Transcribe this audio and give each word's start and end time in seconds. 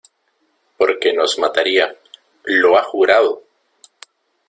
porque 0.77 1.13
nos 1.13 1.37
mataría...¡ 1.37 1.95
lo 2.45 2.75
ha 2.75 2.81
jurado!... 2.81 3.43